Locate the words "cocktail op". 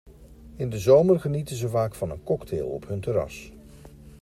2.23-2.87